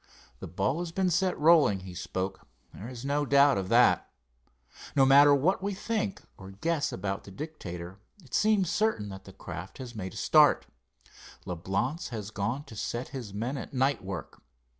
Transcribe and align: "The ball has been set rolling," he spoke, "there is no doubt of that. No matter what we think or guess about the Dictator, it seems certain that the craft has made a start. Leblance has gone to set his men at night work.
"The 0.39 0.47
ball 0.47 0.79
has 0.79 0.91
been 0.91 1.11
set 1.11 1.37
rolling," 1.37 1.81
he 1.81 1.93
spoke, 1.93 2.47
"there 2.73 2.87
is 2.89 3.05
no 3.05 3.23
doubt 3.23 3.59
of 3.59 3.69
that. 3.69 4.09
No 4.95 5.05
matter 5.05 5.35
what 5.35 5.61
we 5.61 5.75
think 5.75 6.23
or 6.39 6.49
guess 6.49 6.91
about 6.91 7.23
the 7.23 7.29
Dictator, 7.29 7.99
it 8.23 8.33
seems 8.33 8.71
certain 8.71 9.09
that 9.09 9.25
the 9.25 9.31
craft 9.33 9.77
has 9.77 9.93
made 9.93 10.13
a 10.15 10.17
start. 10.17 10.65
Leblance 11.45 12.09
has 12.09 12.31
gone 12.31 12.63
to 12.63 12.75
set 12.75 13.09
his 13.09 13.31
men 13.31 13.57
at 13.59 13.75
night 13.75 14.03
work. 14.03 14.41